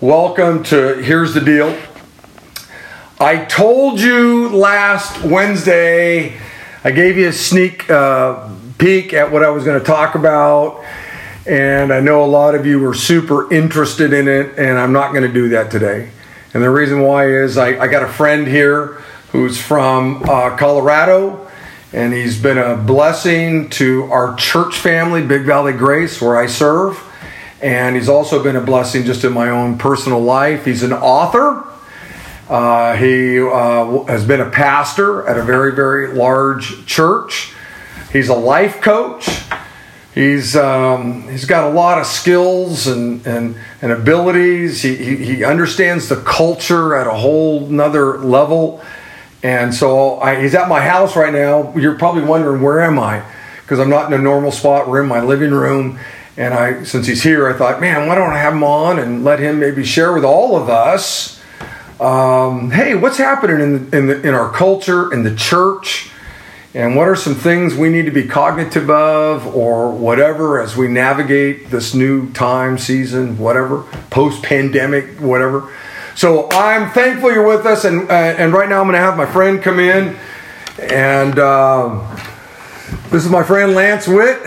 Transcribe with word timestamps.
Welcome 0.00 0.62
to 0.62 0.94
Here's 0.94 1.34
the 1.34 1.42
Deal. 1.42 1.78
I 3.20 3.44
told 3.44 4.00
you 4.00 4.48
last 4.48 5.22
Wednesday, 5.22 6.40
I 6.82 6.90
gave 6.90 7.18
you 7.18 7.28
a 7.28 7.34
sneak 7.34 7.90
uh, 7.90 8.48
peek 8.78 9.12
at 9.12 9.30
what 9.30 9.44
I 9.44 9.50
was 9.50 9.64
going 9.64 9.78
to 9.78 9.84
talk 9.84 10.14
about, 10.14 10.82
and 11.46 11.92
I 11.92 12.00
know 12.00 12.24
a 12.24 12.26
lot 12.26 12.54
of 12.54 12.64
you 12.64 12.78
were 12.78 12.94
super 12.94 13.52
interested 13.52 14.14
in 14.14 14.26
it, 14.26 14.58
and 14.58 14.78
I'm 14.78 14.94
not 14.94 15.10
going 15.10 15.24
to 15.24 15.32
do 15.32 15.50
that 15.50 15.70
today. 15.70 16.08
And 16.54 16.62
the 16.62 16.70
reason 16.70 17.02
why 17.02 17.28
is 17.28 17.58
I, 17.58 17.78
I 17.78 17.86
got 17.86 18.02
a 18.02 18.08
friend 18.08 18.46
here 18.46 19.02
who's 19.32 19.60
from 19.60 20.22
uh, 20.22 20.56
Colorado, 20.56 21.46
and 21.92 22.14
he's 22.14 22.40
been 22.40 22.56
a 22.56 22.74
blessing 22.74 23.68
to 23.68 24.04
our 24.04 24.34
church 24.36 24.78
family, 24.78 25.22
Big 25.26 25.42
Valley 25.42 25.74
Grace, 25.74 26.22
where 26.22 26.38
I 26.38 26.46
serve. 26.46 27.06
And 27.62 27.94
he's 27.94 28.08
also 28.08 28.42
been 28.42 28.56
a 28.56 28.60
blessing 28.60 29.04
just 29.04 29.24
in 29.24 29.32
my 29.32 29.50
own 29.50 29.76
personal 29.76 30.20
life. 30.20 30.64
He's 30.64 30.82
an 30.82 30.92
author. 30.92 31.66
Uh, 32.48 32.96
he 32.96 33.38
uh, 33.38 34.04
has 34.04 34.24
been 34.24 34.40
a 34.40 34.50
pastor 34.50 35.26
at 35.28 35.36
a 35.36 35.42
very, 35.42 35.72
very 35.74 36.14
large 36.14 36.86
church. 36.86 37.52
He's 38.12 38.28
a 38.28 38.34
life 38.34 38.80
coach. 38.80 39.28
He's 40.14 40.56
um, 40.56 41.28
he's 41.28 41.44
got 41.44 41.70
a 41.70 41.70
lot 41.70 41.98
of 41.98 42.06
skills 42.06 42.88
and 42.88 43.24
and, 43.24 43.56
and 43.80 43.92
abilities. 43.92 44.82
He, 44.82 44.96
he, 44.96 45.16
he 45.16 45.44
understands 45.44 46.08
the 46.08 46.16
culture 46.16 46.96
at 46.96 47.06
a 47.06 47.14
whole 47.14 47.60
nother 47.68 48.18
level. 48.18 48.82
And 49.42 49.72
so 49.72 50.20
I, 50.20 50.42
he's 50.42 50.54
at 50.54 50.68
my 50.68 50.80
house 50.80 51.14
right 51.14 51.32
now. 51.32 51.72
You're 51.76 51.96
probably 51.96 52.24
wondering 52.24 52.60
where 52.60 52.80
am 52.80 52.98
I? 52.98 53.22
Because 53.62 53.78
I'm 53.78 53.88
not 53.88 54.12
in 54.12 54.18
a 54.18 54.22
normal 54.22 54.50
spot. 54.50 54.88
We're 54.88 55.02
in 55.02 55.08
my 55.08 55.20
living 55.20 55.52
room. 55.52 56.00
And 56.40 56.54
I, 56.54 56.84
since 56.84 57.06
he's 57.06 57.22
here, 57.22 57.50
I 57.50 57.52
thought, 57.52 57.82
man, 57.82 58.08
why 58.08 58.14
don't 58.14 58.30
I 58.30 58.38
have 58.38 58.54
him 58.54 58.64
on 58.64 58.98
and 58.98 59.22
let 59.22 59.40
him 59.40 59.60
maybe 59.60 59.84
share 59.84 60.14
with 60.14 60.24
all 60.24 60.56
of 60.56 60.70
us? 60.70 61.38
Um, 62.00 62.70
hey, 62.70 62.94
what's 62.94 63.18
happening 63.18 63.60
in, 63.60 63.94
in, 63.94 64.06
the, 64.06 64.26
in 64.26 64.32
our 64.32 64.50
culture, 64.50 65.12
in 65.12 65.22
the 65.22 65.36
church? 65.36 66.10
And 66.72 66.96
what 66.96 67.08
are 67.08 67.14
some 67.14 67.34
things 67.34 67.74
we 67.74 67.90
need 67.90 68.06
to 68.06 68.10
be 68.10 68.26
cognitive 68.26 68.88
of 68.88 69.54
or 69.54 69.92
whatever 69.92 70.58
as 70.62 70.78
we 70.78 70.88
navigate 70.88 71.68
this 71.68 71.92
new 71.92 72.32
time, 72.32 72.78
season, 72.78 73.36
whatever, 73.36 73.82
post 74.08 74.42
pandemic, 74.42 75.20
whatever? 75.20 75.70
So 76.14 76.48
I'm 76.52 76.90
thankful 76.92 77.32
you're 77.32 77.46
with 77.46 77.66
us. 77.66 77.84
And, 77.84 78.10
uh, 78.10 78.14
and 78.14 78.54
right 78.54 78.66
now 78.70 78.80
I'm 78.80 78.86
going 78.86 78.94
to 78.94 79.00
have 79.00 79.18
my 79.18 79.30
friend 79.30 79.62
come 79.62 79.78
in. 79.78 80.16
And 80.78 81.38
uh, 81.38 82.16
this 83.10 83.24
is 83.24 83.30
my 83.30 83.42
friend 83.42 83.74
Lance 83.74 84.06
Witt. 84.08 84.38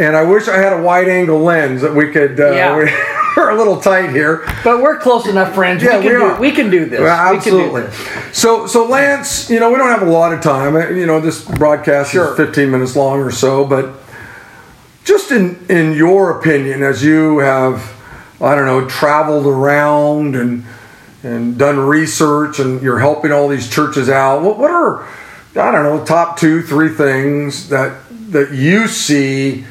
And 0.00 0.16
I 0.16 0.22
wish 0.22 0.48
I 0.48 0.56
had 0.58 0.72
a 0.72 0.82
wide 0.82 1.08
angle 1.08 1.38
lens 1.40 1.82
that 1.82 1.94
we 1.94 2.10
could. 2.10 2.38
Uh, 2.40 2.50
Yeah. 2.52 2.76
we- 2.76 2.92
We're 3.36 3.50
a 3.50 3.54
little 3.56 3.80
tight 3.80 4.10
here. 4.10 4.44
But 4.64 4.82
we're 4.82 4.98
close 4.98 5.26
enough 5.26 5.54
friends. 5.54 5.82
Yeah, 5.82 5.98
we, 5.98 6.02
can 6.04 6.12
we 6.12 6.18
do, 6.18 6.40
we 6.40 6.50
can 6.50 6.70
do 6.70 6.84
this. 6.84 7.00
Well, 7.00 7.32
We 7.32 7.38
can 7.40 7.52
do 7.54 7.60
absolutely. 7.60 7.82
this. 7.82 8.36
So, 8.38 8.66
so 8.66 8.86
Lance, 8.86 9.48
you 9.48 9.60
know, 9.60 9.70
we 9.70 9.76
don't 9.76 9.88
have 9.88 10.02
a 10.02 10.10
lot 10.10 10.32
of 10.34 10.40
time. 10.42 10.74
Uh, 10.74 10.88
You 10.88 11.06
know, 11.06 11.20
this 11.20 11.42
broadcast 11.44 12.10
Sure. 12.10 12.32
is 12.32 12.36
15 12.36 12.70
minutes 12.70 12.96
long 12.96 13.20
or 13.20 13.30
so, 13.30 13.64
but 13.64 13.94
just 15.04 15.30
in 15.30 15.64
in 15.68 15.92
your 15.94 16.38
opinion, 16.38 16.82
as 16.82 17.02
you 17.04 17.38
have, 17.38 17.92
I 18.40 18.54
don't 18.54 18.66
know, 18.66 18.86
traveled 18.88 19.46
around 19.46 20.34
and 20.36 20.64
and 21.22 21.56
done 21.56 21.78
research, 21.78 22.58
and 22.58 22.82
you're 22.82 22.98
helping 22.98 23.30
all 23.32 23.48
these 23.48 23.70
churches 23.70 24.08
out. 24.10 24.42
What 24.42 24.58
what 24.58 24.70
are 24.72 25.06
I 25.56 25.72
don't 25.72 25.82
know, 25.82 26.04
top 26.04 26.38
two, 26.38 26.62
three 26.62 26.90
things 26.90 27.68
that 27.70 28.02
that 28.32 28.52
you 28.52 28.86
see 28.86 29.64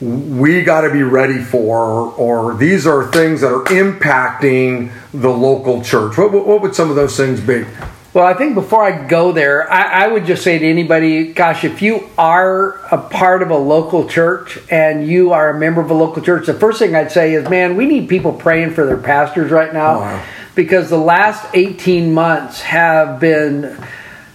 we 0.00 0.62
got 0.62 0.82
to 0.82 0.92
be 0.92 1.02
ready 1.02 1.38
for, 1.38 2.12
or 2.12 2.54
these 2.54 2.86
are 2.86 3.10
things 3.10 3.40
that 3.40 3.52
are 3.52 3.64
impacting 3.64 4.92
the 5.12 5.30
local 5.30 5.82
church. 5.82 6.18
What, 6.18 6.32
what, 6.32 6.46
what 6.46 6.62
would 6.62 6.74
some 6.74 6.90
of 6.90 6.96
those 6.96 7.16
things 7.16 7.40
be? 7.40 7.64
Well, 8.12 8.26
I 8.26 8.34
think 8.34 8.54
before 8.54 8.84
I 8.84 9.06
go 9.08 9.32
there, 9.32 9.70
I, 9.72 10.04
I 10.04 10.08
would 10.08 10.24
just 10.26 10.44
say 10.44 10.58
to 10.58 10.64
anybody, 10.64 11.32
gosh, 11.32 11.64
if 11.64 11.82
you 11.82 12.08
are 12.16 12.74
a 12.92 12.98
part 12.98 13.42
of 13.42 13.50
a 13.50 13.56
local 13.56 14.08
church 14.08 14.58
and 14.70 15.06
you 15.06 15.32
are 15.32 15.50
a 15.50 15.58
member 15.58 15.80
of 15.80 15.90
a 15.90 15.94
local 15.94 16.22
church, 16.22 16.46
the 16.46 16.54
first 16.54 16.78
thing 16.78 16.94
I'd 16.94 17.10
say 17.10 17.34
is, 17.34 17.48
man, 17.48 17.76
we 17.76 17.86
need 17.86 18.08
people 18.08 18.32
praying 18.32 18.74
for 18.74 18.86
their 18.86 18.98
pastors 18.98 19.50
right 19.50 19.72
now 19.72 19.96
oh, 19.96 20.00
Wow. 20.00 20.24
because 20.54 20.90
the 20.90 20.98
last 20.98 21.44
18 21.54 22.12
months 22.12 22.60
have 22.60 23.18
been 23.18 23.76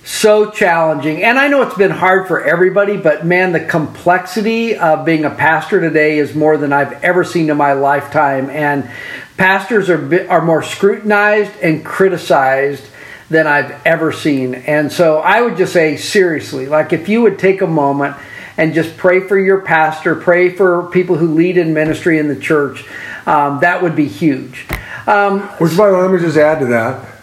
so 0.09 0.49
challenging. 0.49 1.23
And 1.23 1.37
I 1.37 1.49
know 1.49 1.61
it's 1.61 1.77
been 1.77 1.91
hard 1.91 2.27
for 2.27 2.43
everybody, 2.43 2.97
but 2.97 3.27
man, 3.27 3.51
the 3.51 3.63
complexity 3.63 4.75
of 4.75 5.05
being 5.05 5.23
a 5.23 5.29
pastor 5.29 5.79
today 5.79 6.17
is 6.17 6.33
more 6.33 6.57
than 6.57 6.73
I've 6.73 7.03
ever 7.03 7.23
seen 7.23 7.51
in 7.51 7.57
my 7.57 7.73
lifetime. 7.73 8.49
And 8.49 8.89
pastors 9.37 9.87
are 9.87 10.27
are 10.27 10.41
more 10.41 10.63
scrutinized 10.63 11.51
and 11.61 11.85
criticized 11.85 12.83
than 13.29 13.45
I've 13.45 13.85
ever 13.85 14.11
seen. 14.11 14.55
And 14.55 14.91
so 14.91 15.19
I 15.19 15.41
would 15.41 15.57
just 15.57 15.73
say 15.73 15.95
seriously, 15.95 16.65
like 16.65 16.91
if 16.91 17.07
you 17.07 17.21
would 17.21 17.37
take 17.37 17.61
a 17.61 17.67
moment 17.67 18.17
and 18.57 18.73
just 18.73 18.97
pray 18.97 19.19
for 19.19 19.37
your 19.37 19.61
pastor, 19.61 20.15
pray 20.15 20.49
for 20.49 20.89
people 20.89 21.17
who 21.17 21.35
lead 21.35 21.55
in 21.55 21.75
ministry 21.75 22.17
in 22.17 22.27
the 22.27 22.35
church, 22.35 22.83
um, 23.27 23.59
that 23.59 23.83
would 23.83 23.95
be 23.95 24.07
huge. 24.07 24.65
Um, 25.05 25.41
Which, 25.59 25.77
by 25.77 25.87
the 25.87 25.93
way, 25.93 26.01
let 26.01 26.11
me 26.11 26.19
just 26.19 26.35
add 26.35 26.59
to 26.61 26.65
that. 26.65 27.18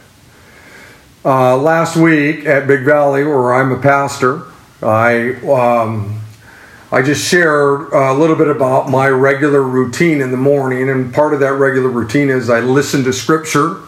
Uh, 1.26 1.56
last 1.56 1.96
week 1.96 2.46
at 2.46 2.68
Big 2.68 2.84
Valley, 2.84 3.24
where 3.24 3.52
I'm 3.52 3.72
a 3.72 3.80
pastor, 3.80 4.44
I 4.80 5.30
um, 5.42 6.20
I 6.92 7.02
just 7.02 7.28
shared 7.28 7.92
a 7.92 8.12
little 8.12 8.36
bit 8.36 8.46
about 8.46 8.90
my 8.90 9.08
regular 9.08 9.60
routine 9.60 10.20
in 10.20 10.30
the 10.30 10.36
morning, 10.36 10.88
and 10.88 11.12
part 11.12 11.34
of 11.34 11.40
that 11.40 11.54
regular 11.54 11.88
routine 11.88 12.30
is 12.30 12.48
I 12.48 12.60
listen 12.60 13.02
to 13.02 13.12
Scripture, 13.12 13.80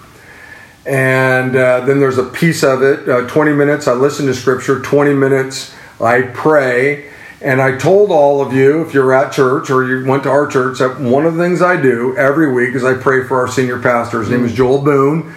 and 0.84 1.54
uh, 1.54 1.84
then 1.87 2.00
there's 2.00 2.19
a 2.19 2.25
piece 2.25 2.65
of 2.65 2.82
it. 2.82 3.09
Uh, 3.09 3.28
20 3.28 3.53
minutes 3.53 3.87
I 3.87 3.93
listen 3.93 4.26
to 4.26 4.34
Scripture, 4.34 4.81
20 4.81 5.15
minutes 5.15 5.72
I 6.00 6.22
pray. 6.22 7.09
And 7.41 7.62
I 7.62 7.78
told 7.78 8.10
all 8.10 8.43
of 8.43 8.53
you, 8.53 8.84
if 8.84 8.93
you're 8.93 9.15
at 9.15 9.32
church 9.32 9.70
or 9.70 9.87
you 9.87 10.05
went 10.05 10.25
to 10.25 10.28
our 10.28 10.49
church, 10.49 10.81
that 10.81 10.99
one 10.99 11.25
of 11.25 11.37
the 11.37 11.44
things 11.44 11.62
I 11.62 11.81
do 11.81 12.16
every 12.16 12.53
week 12.53 12.75
is 12.75 12.82
I 12.82 12.94
pray 12.94 13.22
for 13.22 13.38
our 13.38 13.47
senior 13.47 13.81
pastor. 13.81 14.19
His 14.19 14.28
name 14.28 14.44
is 14.44 14.53
Joel 14.53 14.82
Boone, 14.82 15.32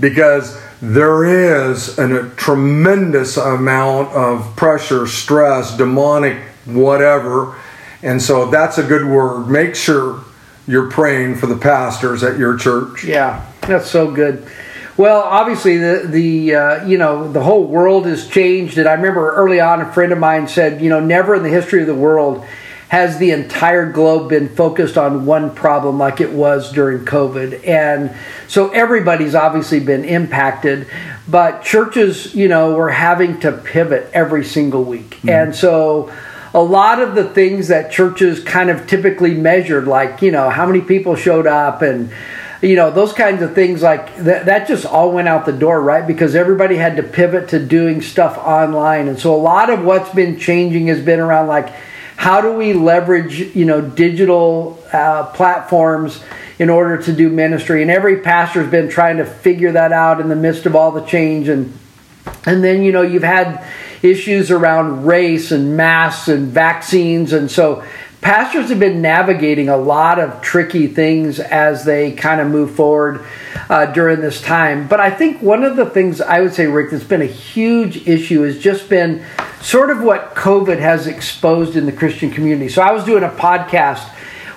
because 0.00 0.63
there 0.80 1.24
is 1.24 1.98
an, 1.98 2.14
a 2.14 2.30
tremendous 2.30 3.36
amount 3.36 4.12
of 4.12 4.56
pressure, 4.56 5.06
stress, 5.06 5.76
demonic, 5.76 6.38
whatever. 6.64 7.56
And 8.02 8.20
so 8.20 8.50
that's 8.50 8.78
a 8.78 8.82
good 8.82 9.06
word. 9.06 9.48
Make 9.48 9.74
sure 9.74 10.24
you're 10.66 10.90
praying 10.90 11.36
for 11.36 11.46
the 11.46 11.56
pastors 11.56 12.22
at 12.22 12.38
your 12.38 12.56
church. 12.56 13.04
Yeah, 13.04 13.50
that's 13.62 13.90
so 13.90 14.10
good. 14.10 14.46
Well, 14.96 15.22
obviously 15.22 15.78
the 15.78 16.06
the 16.06 16.54
uh, 16.54 16.86
you 16.86 16.98
know 16.98 17.30
the 17.30 17.42
whole 17.42 17.66
world 17.66 18.06
has 18.06 18.28
changed, 18.28 18.78
and 18.78 18.88
I 18.88 18.92
remember 18.92 19.34
early 19.34 19.60
on 19.60 19.80
a 19.80 19.92
friend 19.92 20.12
of 20.12 20.18
mine 20.18 20.46
said, 20.46 20.80
you 20.80 20.88
know, 20.88 21.00
never 21.00 21.34
in 21.34 21.42
the 21.42 21.48
history 21.48 21.80
of 21.80 21.88
the 21.88 21.94
world 21.94 22.44
has 22.94 23.18
the 23.18 23.32
entire 23.32 23.90
globe 23.90 24.28
been 24.28 24.48
focused 24.48 24.96
on 24.96 25.26
one 25.26 25.52
problem 25.52 25.98
like 25.98 26.20
it 26.20 26.30
was 26.30 26.70
during 26.70 27.04
COVID, 27.04 27.66
and 27.66 28.14
so 28.46 28.70
everybody's 28.70 29.34
obviously 29.34 29.80
been 29.80 30.04
impacted, 30.04 30.86
but 31.26 31.62
churches, 31.64 32.32
you 32.36 32.46
know, 32.46 32.76
were 32.76 32.92
having 32.92 33.40
to 33.40 33.50
pivot 33.50 34.08
every 34.12 34.44
single 34.44 34.84
week, 34.84 35.10
mm-hmm. 35.16 35.28
and 35.28 35.56
so 35.56 36.08
a 36.54 36.62
lot 36.62 37.02
of 37.02 37.16
the 37.16 37.24
things 37.24 37.66
that 37.66 37.90
churches 37.90 38.38
kind 38.38 38.70
of 38.70 38.86
typically 38.86 39.34
measured, 39.34 39.88
like, 39.88 40.22
you 40.22 40.30
know, 40.30 40.48
how 40.48 40.64
many 40.64 40.80
people 40.80 41.16
showed 41.16 41.48
up 41.48 41.82
and, 41.82 42.12
you 42.62 42.76
know, 42.76 42.92
those 42.92 43.12
kinds 43.12 43.42
of 43.42 43.56
things, 43.56 43.82
like 43.82 44.14
that, 44.18 44.46
that 44.46 44.68
just 44.68 44.86
all 44.86 45.10
went 45.10 45.26
out 45.26 45.46
the 45.46 45.52
door, 45.52 45.82
right? 45.82 46.06
Because 46.06 46.36
everybody 46.36 46.76
had 46.76 46.94
to 46.98 47.02
pivot 47.02 47.48
to 47.48 47.58
doing 47.58 48.00
stuff 48.00 48.38
online. 48.38 49.08
And 49.08 49.18
so 49.18 49.34
a 49.34 49.42
lot 49.52 49.68
of 49.68 49.84
what's 49.84 50.14
been 50.14 50.38
changing 50.38 50.86
has 50.86 51.00
been 51.00 51.18
around, 51.18 51.48
like, 51.48 51.74
how 52.24 52.40
do 52.40 52.52
we 52.54 52.72
leverage, 52.72 53.54
you 53.54 53.66
know, 53.66 53.82
digital 53.82 54.82
uh, 54.90 55.26
platforms 55.34 56.24
in 56.58 56.70
order 56.70 56.96
to 56.96 57.12
do 57.12 57.28
ministry? 57.28 57.82
And 57.82 57.90
every 57.90 58.20
pastor's 58.20 58.70
been 58.70 58.88
trying 58.88 59.18
to 59.18 59.26
figure 59.26 59.72
that 59.72 59.92
out 59.92 60.22
in 60.22 60.30
the 60.30 60.34
midst 60.34 60.64
of 60.64 60.74
all 60.74 60.90
the 60.90 61.04
change. 61.04 61.48
And 61.48 61.78
and 62.46 62.64
then, 62.64 62.82
you 62.82 62.92
know, 62.92 63.02
you've 63.02 63.24
had 63.24 63.62
issues 64.00 64.50
around 64.50 65.04
race 65.04 65.52
and 65.52 65.76
masks 65.76 66.28
and 66.28 66.48
vaccines. 66.48 67.34
And 67.34 67.50
so 67.50 67.84
pastors 68.24 68.70
have 68.70 68.80
been 68.80 69.02
navigating 69.02 69.68
a 69.68 69.76
lot 69.76 70.18
of 70.18 70.40
tricky 70.40 70.86
things 70.86 71.38
as 71.38 71.84
they 71.84 72.10
kind 72.10 72.40
of 72.40 72.48
move 72.48 72.74
forward 72.74 73.22
uh, 73.68 73.84
during 73.92 74.22
this 74.22 74.40
time. 74.40 74.88
But 74.88 74.98
I 74.98 75.10
think 75.10 75.42
one 75.42 75.62
of 75.62 75.76
the 75.76 75.84
things 75.84 76.22
I 76.22 76.40
would 76.40 76.54
say, 76.54 76.66
Rick, 76.66 76.90
that's 76.90 77.04
been 77.04 77.20
a 77.20 77.26
huge 77.26 78.08
issue 78.08 78.40
has 78.40 78.58
just 78.58 78.88
been 78.88 79.22
sort 79.60 79.90
of 79.90 80.02
what 80.02 80.34
COVID 80.34 80.78
has 80.78 81.06
exposed 81.06 81.76
in 81.76 81.84
the 81.84 81.92
Christian 81.92 82.30
community. 82.30 82.70
So 82.70 82.80
I 82.80 82.92
was 82.92 83.04
doing 83.04 83.22
a 83.22 83.28
podcast 83.28 84.10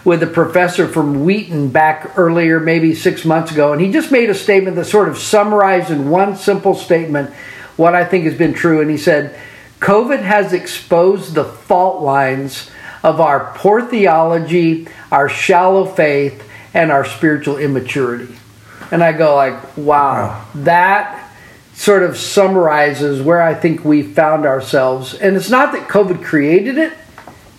with 0.05 0.23
a 0.23 0.27
professor 0.27 0.87
from 0.87 1.25
Wheaton 1.25 1.67
back 1.67 2.17
earlier, 2.17 2.61
maybe 2.61 2.95
six 2.95 3.25
months 3.25 3.51
ago, 3.51 3.73
and 3.73 3.81
he 3.81 3.91
just 3.91 4.13
made 4.13 4.29
a 4.29 4.33
statement 4.33 4.77
that 4.77 4.85
sort 4.85 5.09
of 5.09 5.17
summarized 5.17 5.91
in 5.91 6.09
one 6.09 6.37
simple 6.37 6.73
statement 6.73 7.33
what 7.75 7.95
I 7.95 8.05
think 8.05 8.23
has 8.23 8.37
been 8.37 8.53
true. 8.53 8.79
And 8.79 8.89
he 8.89 8.97
said, 8.97 9.37
COVID 9.81 10.21
has 10.21 10.53
exposed 10.53 11.33
the 11.33 11.43
fault 11.43 12.01
lines 12.01 12.71
of 13.03 13.19
our 13.21 13.53
poor 13.55 13.81
theology, 13.81 14.87
our 15.11 15.29
shallow 15.29 15.85
faith, 15.85 16.43
and 16.73 16.91
our 16.91 17.05
spiritual 17.05 17.57
immaturity. 17.57 18.35
And 18.91 19.03
I 19.03 19.11
go 19.11 19.35
like, 19.35 19.77
wow, 19.77 20.45
that 20.55 21.31
sort 21.73 22.03
of 22.03 22.17
summarizes 22.17 23.21
where 23.21 23.41
I 23.41 23.53
think 23.53 23.83
we 23.85 24.01
found 24.01 24.45
ourselves. 24.45 25.13
And 25.13 25.35
it's 25.35 25.49
not 25.49 25.73
that 25.73 25.87
COVID 25.87 26.23
created 26.23 26.77
it, 26.77 26.93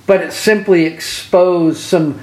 but 0.07 0.21
it 0.23 0.33
simply 0.33 0.85
exposed 0.85 1.79
some 1.81 2.21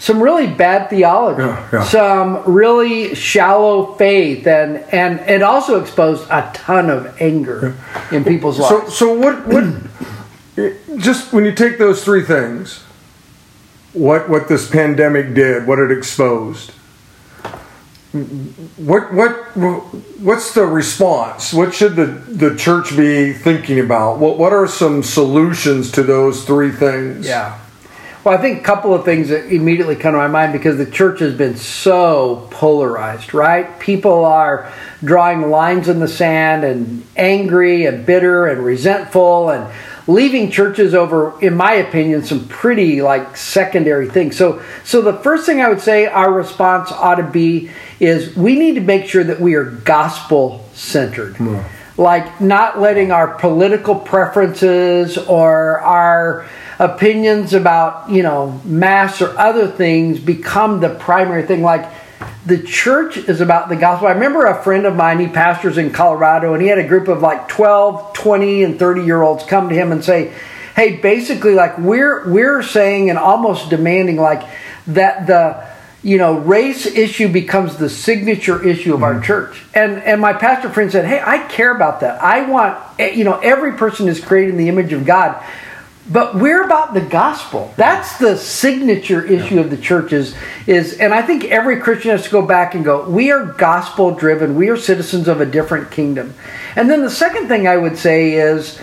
some 0.00 0.22
really 0.22 0.46
bad 0.46 0.90
theology, 0.90 1.42
Yeah, 1.42 1.68
yeah. 1.72 1.82
some 1.84 2.44
really 2.44 3.16
shallow 3.16 3.94
faith, 3.94 4.46
and 4.46 4.76
and 4.92 5.18
it 5.28 5.42
also 5.42 5.80
exposed 5.80 6.24
a 6.30 6.48
ton 6.54 6.88
of 6.88 7.20
anger 7.20 7.74
in 8.12 8.22
people's 8.24 8.58
So, 8.58 8.78
lives. 8.78 8.94
so 8.96 9.12
what? 9.18 9.44
What? 9.48 9.64
Just 10.96 11.32
when 11.32 11.44
you 11.44 11.52
take 11.52 11.78
those 11.78 12.04
three 12.04 12.22
things, 12.22 12.82
what 13.92 14.28
what 14.28 14.48
this 14.48 14.70
pandemic 14.70 15.34
did, 15.34 15.66
what 15.66 15.78
it 15.78 15.90
exposed. 15.90 16.72
What 18.76 19.12
what 19.12 19.32
what's 20.18 20.54
the 20.54 20.64
response? 20.64 21.52
What 21.52 21.74
should 21.74 21.96
the, 21.96 22.06
the 22.06 22.56
church 22.56 22.96
be 22.96 23.32
thinking 23.32 23.80
about? 23.80 24.18
What 24.18 24.38
what 24.38 24.52
are 24.52 24.66
some 24.66 25.02
solutions 25.02 25.92
to 25.92 26.02
those 26.02 26.44
three 26.44 26.72
things? 26.72 27.26
Yeah. 27.26 27.58
Well, 28.24 28.36
I 28.36 28.40
think 28.42 28.60
a 28.60 28.62
couple 28.64 28.92
of 28.94 29.04
things 29.04 29.28
that 29.28 29.46
immediately 29.46 29.94
come 29.94 30.12
to 30.12 30.18
my 30.18 30.26
mind 30.26 30.52
because 30.52 30.76
the 30.76 30.90
church 30.90 31.20
has 31.20 31.34
been 31.34 31.56
so 31.56 32.48
polarized, 32.50 33.32
right? 33.32 33.78
People 33.78 34.24
are 34.24 34.72
drawing 35.04 35.50
lines 35.50 35.88
in 35.88 36.00
the 36.00 36.08
sand 36.08 36.64
and 36.64 37.06
angry 37.16 37.86
and 37.86 38.04
bitter 38.04 38.46
and 38.46 38.64
resentful 38.64 39.50
and 39.50 39.72
leaving 40.08 40.50
churches 40.50 40.94
over 40.94 41.38
in 41.40 41.54
my 41.54 41.74
opinion 41.74 42.24
some 42.24 42.48
pretty 42.48 43.00
like 43.02 43.36
secondary 43.36 44.08
things. 44.08 44.36
So 44.36 44.62
so 44.82 45.02
the 45.02 45.12
first 45.12 45.46
thing 45.46 45.60
I 45.60 45.68
would 45.68 45.82
say 45.82 46.06
our 46.06 46.32
response 46.32 46.90
ought 46.90 47.16
to 47.16 47.22
be 47.22 47.70
is 48.00 48.34
we 48.34 48.58
need 48.58 48.74
to 48.74 48.80
make 48.80 49.06
sure 49.06 49.22
that 49.22 49.40
we 49.40 49.54
are 49.54 49.64
gospel 49.64 50.66
centered 50.72 51.36
hmm. 51.36 51.58
like 51.96 52.40
not 52.40 52.80
letting 52.80 53.12
our 53.12 53.34
political 53.34 53.94
preferences 53.94 55.18
or 55.18 55.80
our 55.80 56.48
opinions 56.78 57.52
about 57.52 58.10
you 58.10 58.22
know 58.22 58.60
mass 58.64 59.20
or 59.20 59.36
other 59.38 59.68
things 59.68 60.18
become 60.18 60.80
the 60.80 60.94
primary 60.94 61.42
thing. 61.42 61.62
Like 61.62 61.92
the 62.46 62.62
church 62.62 63.16
is 63.16 63.40
about 63.40 63.68
the 63.68 63.76
gospel. 63.76 64.08
I 64.08 64.12
remember 64.12 64.46
a 64.46 64.62
friend 64.62 64.86
of 64.86 64.96
mine 64.96 65.20
he 65.20 65.28
pastors 65.28 65.76
in 65.76 65.92
colorado 65.92 66.54
and 66.54 66.62
he 66.62 66.68
had 66.68 66.78
a 66.78 66.88
group 66.88 67.08
of 67.08 67.20
like 67.20 67.48
12 67.48 68.07
20 68.18 68.64
and 68.64 68.78
30 68.78 69.04
year 69.04 69.22
olds 69.22 69.44
come 69.44 69.68
to 69.68 69.74
him 69.74 69.92
and 69.92 70.04
say 70.04 70.32
hey 70.74 70.96
basically 70.96 71.54
like 71.54 71.78
we're 71.78 72.28
we're 72.28 72.64
saying 72.64 73.10
and 73.10 73.18
almost 73.18 73.70
demanding 73.70 74.16
like 74.16 74.42
that 74.88 75.28
the 75.28 75.64
you 76.02 76.18
know 76.18 76.38
race 76.38 76.84
issue 76.84 77.28
becomes 77.28 77.76
the 77.76 77.88
signature 77.88 78.66
issue 78.66 78.92
of 78.92 79.02
our 79.04 79.20
church. 79.20 79.64
And 79.72 80.02
and 80.02 80.20
my 80.20 80.32
pastor 80.32 80.68
friend 80.68 80.90
said 80.90 81.04
hey 81.04 81.22
i 81.24 81.38
care 81.46 81.74
about 81.74 82.00
that. 82.00 82.20
I 82.22 82.48
want 82.48 82.78
eh, 82.98 83.10
you 83.10 83.22
know 83.22 83.38
every 83.38 83.72
person 83.74 84.08
is 84.08 84.20
created 84.20 84.50
in 84.50 84.56
the 84.58 84.68
image 84.68 84.92
of 84.92 85.06
god 85.06 85.44
but 86.10 86.34
we're 86.34 86.64
about 86.64 86.94
the 86.94 87.00
gospel. 87.00 87.72
That's 87.76 88.18
the 88.18 88.36
signature 88.36 89.24
issue 89.24 89.60
of 89.60 89.70
the 89.70 89.76
church 89.76 90.12
is, 90.12 90.34
is 90.66 90.98
and 90.98 91.12
i 91.12 91.22
think 91.22 91.44
every 91.44 91.80
christian 91.80 92.10
has 92.10 92.24
to 92.24 92.30
go 92.30 92.42
back 92.42 92.74
and 92.74 92.84
go 92.84 93.08
we 93.08 93.30
are 93.30 93.44
gospel 93.44 94.14
driven. 94.14 94.54
We 94.54 94.68
are 94.68 94.76
citizens 94.76 95.28
of 95.28 95.40
a 95.40 95.46
different 95.46 95.90
kingdom. 95.90 96.34
And 96.76 96.90
then 96.90 97.02
the 97.02 97.10
second 97.10 97.48
thing 97.48 97.66
i 97.68 97.76
would 97.76 97.98
say 97.98 98.34
is 98.34 98.80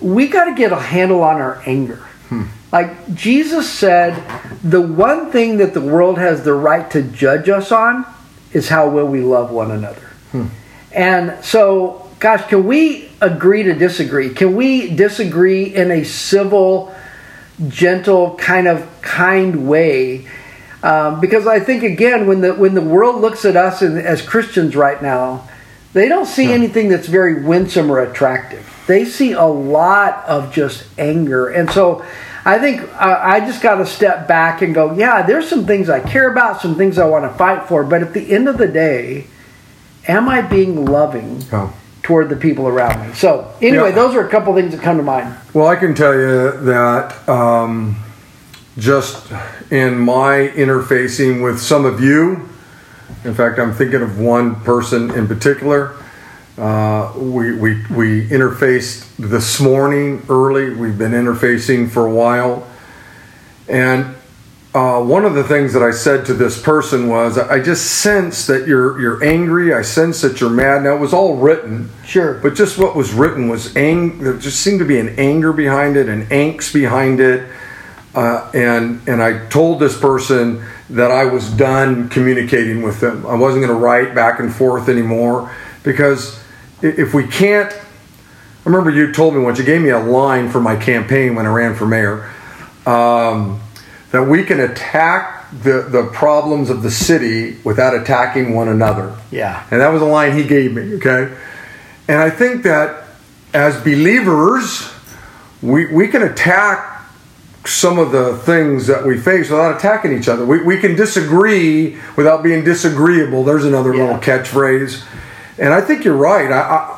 we 0.00 0.28
got 0.28 0.44
to 0.44 0.54
get 0.54 0.72
a 0.72 0.80
handle 0.80 1.22
on 1.22 1.40
our 1.40 1.62
anger. 1.66 2.02
Hmm. 2.28 2.44
Like 2.72 3.14
Jesus 3.14 3.70
said, 3.70 4.14
the 4.62 4.80
one 4.80 5.30
thing 5.30 5.58
that 5.58 5.74
the 5.74 5.80
world 5.80 6.18
has 6.18 6.44
the 6.44 6.54
right 6.54 6.90
to 6.90 7.02
judge 7.02 7.48
us 7.48 7.70
on 7.70 8.04
is 8.52 8.68
how 8.68 8.88
well 8.88 9.06
we 9.06 9.20
love 9.20 9.50
one 9.50 9.70
another. 9.70 10.08
Hmm. 10.32 10.46
And 10.92 11.44
so, 11.44 12.10
gosh, 12.18 12.46
can 12.48 12.66
we 12.66 13.10
agree 13.24 13.62
to 13.64 13.74
disagree? 13.74 14.30
Can 14.30 14.54
we 14.54 14.94
disagree 14.94 15.74
in 15.74 15.90
a 15.90 16.04
civil, 16.04 16.94
gentle, 17.68 18.36
kind 18.36 18.68
of 18.68 18.88
kind 19.02 19.66
way? 19.68 20.28
Um, 20.82 21.20
because 21.20 21.46
I 21.46 21.60
think 21.60 21.82
again, 21.82 22.26
when 22.26 22.40
the 22.40 22.54
when 22.54 22.74
the 22.74 22.82
world 22.82 23.20
looks 23.20 23.44
at 23.44 23.56
us 23.56 23.82
in, 23.82 23.96
as 23.96 24.20
Christians 24.20 24.76
right 24.76 25.02
now, 25.02 25.48
they 25.94 26.08
don't 26.08 26.26
see 26.26 26.52
anything 26.52 26.88
that's 26.88 27.08
very 27.08 27.42
winsome 27.42 27.90
or 27.90 28.00
attractive. 28.00 28.70
They 28.86 29.04
see 29.04 29.32
a 29.32 29.44
lot 29.44 30.24
of 30.26 30.52
just 30.52 30.86
anger, 30.98 31.48
and 31.48 31.70
so 31.70 32.04
I 32.44 32.58
think 32.58 32.82
uh, 32.82 33.20
I 33.22 33.40
just 33.40 33.62
got 33.62 33.76
to 33.76 33.86
step 33.86 34.28
back 34.28 34.60
and 34.60 34.74
go, 34.74 34.92
yeah, 34.92 35.22
there's 35.22 35.48
some 35.48 35.66
things 35.66 35.88
I 35.88 36.00
care 36.00 36.30
about, 36.30 36.60
some 36.60 36.74
things 36.74 36.98
I 36.98 37.06
want 37.06 37.24
to 37.30 37.36
fight 37.38 37.66
for, 37.66 37.84
but 37.84 38.02
at 38.02 38.12
the 38.12 38.32
end 38.32 38.48
of 38.48 38.58
the 38.58 38.68
day, 38.68 39.26
am 40.06 40.28
I 40.28 40.42
being 40.42 40.84
loving 40.84 41.42
Oh. 41.50 41.72
Toward 42.04 42.28
the 42.28 42.36
people 42.36 42.68
around 42.68 43.04
me? 43.08 43.12
So 43.14 43.50
anyway, 43.60 43.88
Yeah. 43.88 43.94
those 43.96 44.14
are 44.14 44.24
a 44.24 44.28
couple 44.30 44.54
things 44.54 44.72
that 44.72 44.82
come 44.82 44.98
to 44.98 45.02
mind. 45.02 45.34
Well, 45.52 45.66
I 45.66 45.74
can 45.74 45.94
tell 45.94 46.14
you 46.14 46.52
that 46.52 47.28
um, 47.28 47.96
just 48.78 49.32
in 49.72 49.98
my 49.98 50.52
interfacing 50.54 51.42
with 51.42 51.60
some 51.60 51.84
of 51.84 52.00
you, 52.00 52.48
in 53.24 53.34
fact, 53.34 53.58
I'm 53.58 53.72
thinking 53.72 54.02
of 54.02 54.20
one 54.20 54.54
person 54.56 55.10
in 55.10 55.26
particular. 55.26 55.94
Uh, 56.56 57.12
we, 57.16 57.56
we, 57.56 57.82
we 57.90 58.28
interfaced 58.28 59.08
this 59.18 59.60
morning 59.60 60.22
early. 60.28 60.72
We've 60.74 60.96
been 60.96 61.12
interfacing 61.12 61.90
for 61.90 62.06
a 62.06 62.10
while. 62.10 62.66
And 63.66 64.14
uh, 64.74 65.00
one 65.00 65.24
of 65.24 65.34
the 65.34 65.44
things 65.44 65.72
that 65.72 65.84
I 65.84 65.92
said 65.92 66.26
to 66.26 66.34
this 66.34 66.60
person 66.60 67.08
was, 67.08 67.38
I 67.38 67.62
just 67.62 68.02
sense 68.02 68.46
that 68.48 68.66
you're, 68.66 69.00
you're 69.00 69.22
angry. 69.22 69.72
I 69.72 69.82
sense 69.82 70.20
that 70.22 70.40
you're 70.40 70.50
mad. 70.50 70.82
Now, 70.82 70.96
it 70.96 71.00
was 71.00 71.14
all 71.14 71.36
written. 71.36 71.90
Sure. 72.04 72.34
But 72.34 72.54
just 72.54 72.76
what 72.76 72.96
was 72.96 73.12
written 73.12 73.48
was 73.48 73.76
ang- 73.76 74.18
there 74.18 74.36
just 74.36 74.60
seemed 74.60 74.80
to 74.80 74.84
be 74.84 74.98
an 74.98 75.10
anger 75.16 75.52
behind 75.52 75.96
it, 75.96 76.08
an 76.08 76.26
angst 76.26 76.74
behind 76.74 77.20
it, 77.20 77.48
uh, 78.16 78.50
and 78.54 79.00
and 79.08 79.22
I 79.22 79.46
told 79.46 79.80
this 79.80 79.98
person 79.98 80.64
that 80.90 81.10
I 81.10 81.24
was 81.24 81.50
done 81.50 82.08
communicating 82.08 82.82
with 82.82 83.00
them. 83.00 83.26
I 83.26 83.34
wasn't 83.34 83.64
going 83.64 83.76
to 83.76 83.84
write 83.84 84.14
back 84.14 84.38
and 84.38 84.54
forth 84.54 84.88
anymore 84.88 85.52
because 85.82 86.40
if 86.82 87.14
we 87.14 87.26
can't, 87.26 87.72
I 87.72 87.80
remember 88.64 88.90
you 88.90 89.12
told 89.12 89.34
me 89.34 89.40
once 89.40 89.58
you 89.58 89.64
gave 89.64 89.80
me 89.80 89.90
a 89.90 89.98
line 89.98 90.50
for 90.50 90.60
my 90.60 90.76
campaign 90.76 91.34
when 91.34 91.46
I 91.46 91.52
ran 91.52 91.74
for 91.74 91.86
mayor 91.86 92.30
um, 92.86 93.60
that 94.14 94.22
we 94.22 94.44
can 94.44 94.60
attack 94.60 95.50
the 95.50 95.82
the 95.90 96.04
problems 96.12 96.70
of 96.70 96.82
the 96.82 96.90
city 96.90 97.56
without 97.64 97.94
attacking 98.00 98.54
one 98.54 98.68
another. 98.68 99.16
Yeah. 99.32 99.66
And 99.72 99.80
that 99.80 99.88
was 99.88 100.02
a 100.02 100.06
line 100.06 100.36
he 100.38 100.44
gave 100.44 100.72
me, 100.72 100.94
okay? 100.98 101.36
And 102.06 102.18
I 102.20 102.30
think 102.30 102.62
that 102.62 103.06
as 103.52 103.80
believers, 103.82 104.88
we, 105.62 105.92
we 105.92 106.06
can 106.06 106.22
attack 106.22 107.02
some 107.66 107.98
of 107.98 108.12
the 108.12 108.36
things 108.38 108.86
that 108.86 109.04
we 109.04 109.18
face 109.18 109.50
without 109.50 109.76
attacking 109.76 110.16
each 110.16 110.28
other. 110.28 110.44
We, 110.46 110.62
we 110.62 110.78
can 110.78 110.94
disagree 110.94 111.96
without 112.16 112.42
being 112.44 112.62
disagreeable. 112.62 113.42
There's 113.42 113.64
another 113.64 113.92
Yeah. 113.94 114.04
little 114.04 114.18
catchphrase. 114.20 115.02
And 115.58 115.72
I 115.74 115.80
think 115.80 116.04
you're 116.04 116.16
right. 116.16 116.52
I, 116.52 116.60
I, 116.60 116.93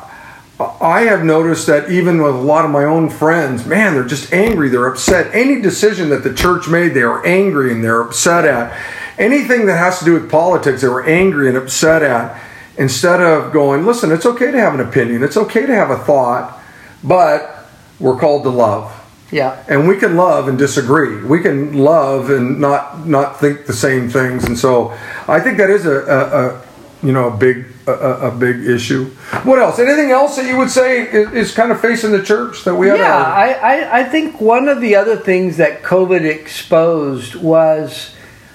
I 0.59 1.01
have 1.01 1.23
noticed 1.23 1.67
that 1.67 1.91
even 1.91 2.21
with 2.21 2.33
a 2.33 2.39
lot 2.39 2.65
of 2.65 2.71
my 2.71 2.83
own 2.83 3.09
friends, 3.11 3.65
man, 3.65 3.93
they're 3.93 4.03
just 4.03 4.33
angry. 4.33 4.69
They're 4.69 4.87
upset. 4.87 5.33
Any 5.35 5.61
decision 5.61 6.09
that 6.09 6.23
the 6.23 6.33
church 6.33 6.67
made, 6.67 6.89
they 6.95 7.03
are 7.03 7.23
angry 7.25 7.71
and 7.71 7.83
they're 7.83 8.01
upset 8.01 8.43
at. 8.45 8.75
Anything 9.19 9.67
that 9.67 9.77
has 9.77 9.99
to 9.99 10.05
do 10.05 10.13
with 10.13 10.31
politics, 10.31 10.81
they 10.81 10.87
were 10.87 11.05
angry 11.05 11.47
and 11.47 11.57
upset 11.57 12.01
at. 12.01 12.41
Instead 12.77 13.21
of 13.21 13.51
going, 13.53 13.85
listen, 13.85 14.11
it's 14.11 14.25
okay 14.25 14.51
to 14.51 14.59
have 14.59 14.73
an 14.73 14.79
opinion, 14.79 15.23
it's 15.23 15.37
okay 15.37 15.65
to 15.65 15.73
have 15.75 15.89
a 15.91 15.97
thought, 15.97 16.59
but 17.03 17.67
we're 17.99 18.17
called 18.19 18.43
to 18.43 18.49
love 18.49 18.91
Yeah. 19.31 19.63
and 19.67 19.87
we 19.87 19.97
can 19.97 20.15
love 20.15 20.47
and 20.47 20.57
disagree. 20.57 21.23
We 21.23 21.41
can 21.41 21.73
love 21.73 22.29
and 22.29 22.59
not 22.59 23.07
not 23.07 23.39
think 23.39 23.65
the 23.65 23.73
same 23.73 24.09
things. 24.09 24.43
And 24.45 24.57
so 24.57 24.93
I 25.27 25.39
think 25.39 25.57
that 25.57 25.71
is 25.71 25.85
a, 25.87 25.97
a, 26.05 26.47
a 26.49 26.61
you 27.01 27.11
know 27.11 27.27
a 27.29 27.35
big 27.35 27.65
a, 27.87 28.27
a 28.27 28.31
big 28.31 28.65
issue. 28.65 29.05
What 29.43 29.59
else? 29.59 29.79
Anything 29.79 30.11
else 30.11 30.35
that 30.35 30.45
you 30.45 30.57
would 30.57 30.69
say 30.69 31.01
is, 31.01 31.31
is 31.33 31.51
kind 31.53 31.71
of 31.71 31.79
facing 31.79 32.11
the 32.11 32.23
church 32.23 32.63
that 32.65 32.75
we 32.75 32.87
have? 32.89 32.97
Yeah, 32.97 33.15
I, 33.15 33.51
I, 33.53 33.99
I 33.99 34.03
think 34.03 34.41
one 34.41 34.67
of 34.67 34.81
the 34.81 34.95
other 34.95 35.15
things 35.15 35.57
that 35.57 35.83
COVID 35.83 36.23
exposed 36.23 37.35
was, 37.35 38.13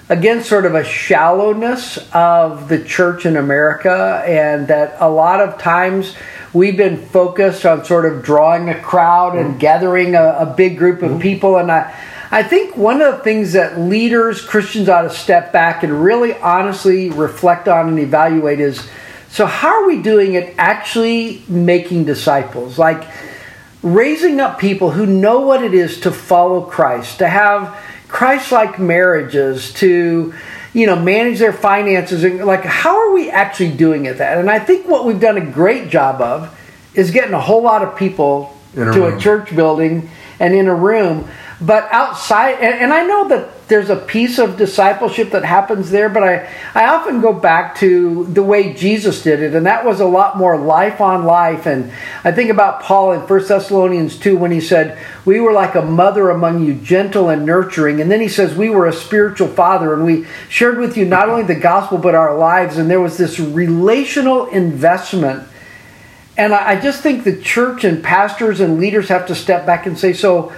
again, 0.09 0.43
sort 0.43 0.65
of 0.65 0.75
a 0.75 0.83
shallowness 0.83 1.97
of 2.13 2.69
the 2.69 2.83
church 2.83 3.25
in 3.25 3.35
America, 3.35 4.23
and 4.25 4.67
that 4.67 4.95
a 4.99 5.09
lot 5.09 5.41
of 5.41 5.59
times 5.59 6.15
we've 6.53 6.77
been 6.77 6.97
focused 6.97 7.65
on 7.65 7.83
sort 7.83 8.05
of 8.05 8.23
drawing 8.23 8.69
a 8.69 8.79
crowd 8.79 9.35
and 9.35 9.55
mm. 9.55 9.59
gathering 9.59 10.15
a, 10.15 10.37
a 10.39 10.45
big 10.45 10.77
group 10.77 11.01
of 11.01 11.11
mm. 11.11 11.21
people. 11.21 11.57
And 11.57 11.71
I, 11.71 11.93
I 12.29 12.43
think 12.43 12.77
one 12.77 13.01
of 13.01 13.17
the 13.17 13.23
things 13.23 13.53
that 13.53 13.79
leaders, 13.79 14.41
Christians, 14.41 14.89
ought 14.89 15.03
to 15.03 15.09
step 15.09 15.51
back 15.51 15.83
and 15.83 16.03
really 16.03 16.33
honestly 16.35 17.09
reflect 17.09 17.67
on 17.67 17.89
and 17.89 17.99
evaluate 17.99 18.59
is 18.59 18.87
so, 19.33 19.47
how 19.47 19.81
are 19.81 19.87
we 19.87 19.99
doing 19.99 20.35
it 20.35 20.53
actually 20.59 21.41
making 21.47 22.05
disciples? 22.05 22.77
Like, 22.77 23.03
raising 23.81 24.39
up 24.39 24.59
people 24.59 24.91
who 24.91 25.07
know 25.07 25.39
what 25.39 25.63
it 25.63 25.73
is 25.73 26.01
to 26.01 26.11
follow 26.11 26.61
Christ, 26.61 27.17
to 27.17 27.27
have 27.27 27.75
Christ 28.07 28.51
like 28.51 28.77
marriages, 28.77 29.73
to 29.73 30.35
you 30.71 30.85
know, 30.85 30.95
manage 30.95 31.39
their 31.39 31.51
finances 31.51 32.23
and 32.23 32.45
like 32.45 32.63
how 32.63 32.95
are 32.95 33.11
we 33.11 33.31
actually 33.31 33.71
doing 33.71 34.05
it 34.05 34.19
that? 34.19 34.37
And 34.37 34.51
I 34.51 34.59
think 34.59 34.87
what 34.87 35.03
we've 35.03 35.19
done 35.19 35.37
a 35.37 35.45
great 35.45 35.89
job 35.89 36.21
of 36.21 36.55
is 36.93 37.09
getting 37.09 37.33
a 37.33 37.41
whole 37.41 37.63
lot 37.63 37.81
of 37.81 37.95
people 37.97 38.55
a 38.73 38.77
to 38.77 38.83
room. 38.85 39.17
a 39.17 39.19
church 39.19 39.55
building 39.55 40.11
and 40.39 40.53
in 40.53 40.67
a 40.67 40.75
room. 40.75 41.27
But 41.65 41.87
outside, 41.91 42.55
and, 42.55 42.73
and 42.73 42.93
I 42.93 43.05
know 43.05 43.29
that 43.29 43.69
there's 43.69 43.89
a 43.89 43.95
piece 43.95 44.37
of 44.37 44.57
discipleship 44.57 45.31
that 45.31 45.45
happens 45.45 45.91
there, 45.91 46.09
but 46.09 46.21
I, 46.21 46.49
I 46.75 46.87
often 46.87 47.21
go 47.21 47.31
back 47.31 47.77
to 47.77 48.25
the 48.25 48.43
way 48.43 48.73
Jesus 48.73 49.23
did 49.23 49.41
it, 49.41 49.55
and 49.55 49.65
that 49.65 49.85
was 49.85 50.01
a 50.01 50.05
lot 50.05 50.37
more 50.37 50.57
life 50.57 50.99
on 50.99 51.23
life. 51.23 51.65
And 51.65 51.93
I 52.25 52.33
think 52.33 52.49
about 52.49 52.81
Paul 52.81 53.13
in 53.13 53.21
1 53.21 53.47
Thessalonians 53.47 54.19
2 54.19 54.37
when 54.37 54.51
he 54.51 54.59
said, 54.59 54.99
We 55.23 55.39
were 55.39 55.53
like 55.53 55.75
a 55.75 55.81
mother 55.81 56.31
among 56.31 56.65
you, 56.65 56.73
gentle 56.73 57.29
and 57.29 57.45
nurturing. 57.45 58.01
And 58.01 58.11
then 58.11 58.19
he 58.19 58.27
says, 58.27 58.53
We 58.53 58.69
were 58.69 58.85
a 58.85 58.93
spiritual 58.93 59.47
father, 59.47 59.93
and 59.93 60.03
we 60.03 60.25
shared 60.49 60.79
with 60.79 60.97
you 60.97 61.05
not 61.05 61.29
only 61.29 61.43
the 61.43 61.55
gospel, 61.55 61.97
but 61.97 62.13
our 62.13 62.37
lives. 62.37 62.77
And 62.77 62.89
there 62.89 62.99
was 62.99 63.17
this 63.17 63.39
relational 63.39 64.47
investment 64.47 65.47
and 66.35 66.51
I 66.51 66.71
I 66.71 66.81
just 66.81 67.03
think 67.03 67.23
the 67.23 67.37
church 67.37 67.83
and 67.83 68.03
pastors 68.03 68.59
and 68.59 68.79
leaders 68.79 69.09
have 69.09 69.27
to 69.27 69.35
step 69.35 69.67
back 69.67 69.85
and 69.85 69.97
say, 69.97 70.13
so 70.13 70.51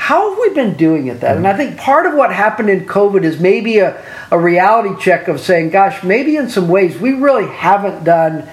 how 0.00 0.30
have 0.30 0.38
we 0.38 0.48
been 0.54 0.78
doing 0.78 1.10
at 1.10 1.20
that? 1.20 1.36
And 1.36 1.46
I 1.46 1.54
think 1.54 1.76
part 1.76 2.06
of 2.06 2.14
what 2.14 2.32
happened 2.32 2.70
in 2.70 2.86
COVID 2.86 3.22
is 3.22 3.38
maybe 3.38 3.80
a, 3.80 4.02
a 4.30 4.38
reality 4.38 4.98
check 4.98 5.28
of 5.28 5.38
saying, 5.38 5.70
gosh, 5.70 6.02
maybe 6.02 6.36
in 6.36 6.48
some 6.48 6.68
ways 6.68 6.98
we 6.98 7.12
really 7.12 7.46
haven't 7.46 8.02
done 8.02 8.48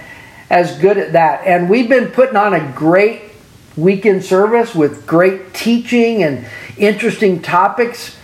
as 0.49 0.77
good 0.77 0.97
at 0.97 1.13
that. 1.13 1.47
And 1.47 1.69
we've 1.69 1.87
been 1.87 2.09
putting 2.09 2.35
on 2.35 2.53
a 2.53 2.73
great 2.73 3.21
weekend 3.77 4.25
service 4.25 4.75
with 4.75 5.07
great 5.07 5.53
teaching 5.53 6.21
and 6.21 6.45
interesting 6.77 7.41
topics. 7.41 8.17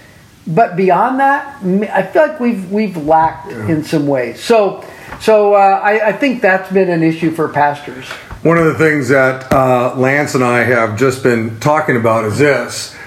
But 0.46 0.76
beyond 0.76 1.22
that, 1.22 1.64
I 1.64 2.04
feel 2.04 2.28
like 2.28 2.42
we've 2.42 2.70
we've 2.74 2.98
lacked 2.98 3.54
in 3.54 3.86
some 3.86 4.06
ways. 4.06 4.44
So, 4.44 4.84
so 5.22 5.54
uh, 5.54 5.80
I, 5.82 6.10
I 6.10 6.12
think 6.12 6.42
that's 6.42 6.70
been 6.74 6.90
an 6.90 7.02
issue 7.02 7.32
for 7.32 7.48
pastors. 7.48 8.06
One 8.44 8.58
of 8.58 8.66
the 8.66 8.76
things 8.76 9.08
that 9.08 9.50
uh, 9.54 9.96
Lance 9.96 10.36
and 10.36 10.44
I 10.44 10.64
have 10.64 11.00
just 11.00 11.24
been 11.24 11.58
talking 11.62 11.96
about 11.96 12.26
is 12.26 12.38
this. 12.38 12.98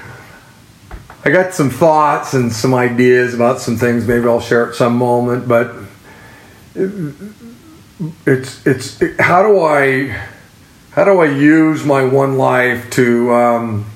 I 1.26 1.30
got 1.30 1.54
some 1.54 1.70
thoughts 1.70 2.34
and 2.34 2.52
some 2.52 2.72
ideas 2.72 3.34
about 3.34 3.58
some 3.58 3.76
things. 3.76 4.06
Maybe 4.06 4.28
I'll 4.28 4.40
share 4.40 4.68
at 4.68 4.76
some 4.76 4.96
moment, 4.96 5.48
but 5.48 5.74
it's 8.24 8.64
it's 8.64 9.02
it, 9.02 9.18
how 9.20 9.42
do 9.42 9.58
I 9.60 10.24
how 10.92 11.04
do 11.04 11.18
I 11.18 11.26
use 11.26 11.84
my 11.84 12.04
one 12.04 12.38
life 12.38 12.90
to 12.90 13.34
um, 13.34 13.86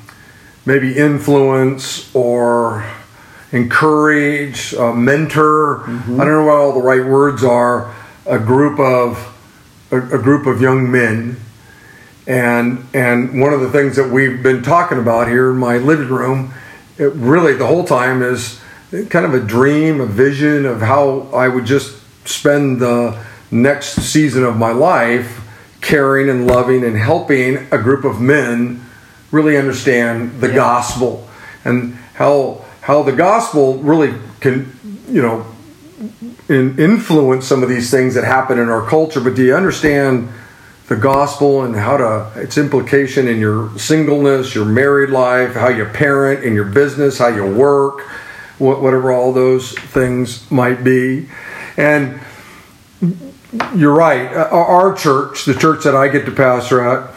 maybe 0.66 0.96
influence 0.96 2.12
or 2.16 2.84
encourage, 3.52 4.74
uh, 4.74 4.92
mentor? 4.92 5.84
I 5.84 6.24
don't 6.24 6.26
know 6.26 6.44
what 6.46 6.56
all 6.56 6.72
the 6.72 6.82
right 6.82 7.06
words 7.06 7.44
are. 7.44 7.94
A 8.26 8.40
group 8.40 8.80
of 8.80 9.38
a, 9.92 9.98
a 9.98 10.18
group 10.18 10.46
of 10.46 10.60
young 10.60 10.90
men, 10.90 11.38
and 12.26 12.84
and 12.92 13.40
one 13.40 13.52
of 13.52 13.60
the 13.60 13.70
things 13.70 13.94
that 13.94 14.10
we've 14.10 14.42
been 14.42 14.64
talking 14.64 14.98
about 14.98 15.28
here 15.28 15.52
in 15.52 15.58
my 15.58 15.78
living 15.78 16.08
room, 16.08 16.52
it 17.00 17.12
really 17.14 17.54
the 17.54 17.66
whole 17.66 17.84
time 17.84 18.22
is 18.22 18.60
kind 19.08 19.24
of 19.24 19.32
a 19.32 19.40
dream, 19.40 20.00
a 20.00 20.06
vision 20.06 20.66
of 20.66 20.82
how 20.82 21.28
I 21.32 21.48
would 21.48 21.64
just 21.64 21.96
spend 22.28 22.80
the 22.80 23.18
next 23.50 23.94
season 23.94 24.44
of 24.44 24.56
my 24.56 24.72
life 24.72 25.40
caring 25.80 26.28
and 26.28 26.46
loving 26.46 26.84
and 26.84 26.96
helping 26.96 27.56
a 27.72 27.78
group 27.78 28.04
of 28.04 28.20
men 28.20 28.84
really 29.30 29.56
understand 29.56 30.40
the 30.40 30.48
Yeah. 30.48 30.54
gospel 30.56 31.26
and 31.64 31.96
how 32.14 32.62
how 32.82 33.02
the 33.02 33.12
gospel 33.12 33.78
really 33.78 34.12
can 34.40 34.70
you 35.08 35.22
know 35.22 35.46
in, 36.48 36.78
influence 36.78 37.46
some 37.46 37.62
of 37.62 37.68
these 37.68 37.90
things 37.90 38.14
that 38.14 38.24
happen 38.24 38.58
in 38.58 38.68
our 38.68 38.82
culture 38.86 39.20
but 39.20 39.34
do 39.34 39.42
you 39.44 39.54
understand 39.54 40.28
the 40.90 40.96
gospel 40.96 41.62
and 41.62 41.74
how 41.74 41.96
to 41.96 42.30
its 42.36 42.58
implication 42.58 43.26
in 43.26 43.38
your 43.38 43.70
singleness 43.78 44.54
your 44.54 44.66
married 44.66 45.10
life 45.10 45.54
how 45.54 45.68
you 45.68 45.86
parent 45.86 46.44
in 46.44 46.52
your 46.52 46.64
business 46.64 47.16
how 47.16 47.28
you 47.28 47.46
work 47.46 48.02
whatever 48.58 49.10
all 49.10 49.32
those 49.32 49.72
things 49.72 50.50
might 50.50 50.84
be 50.84 51.26
and 51.78 52.20
you're 53.74 53.94
right. 53.94 54.32
Uh, 54.32 54.48
Our 54.50 54.94
church, 54.94 55.44
the 55.44 55.54
church 55.54 55.84
that 55.84 55.94
I 55.94 56.08
get 56.08 56.24
to 56.26 56.32
pastor 56.32 56.86
at, 56.86 57.14